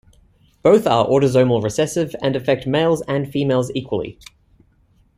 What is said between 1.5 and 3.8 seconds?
recessive and affect males and females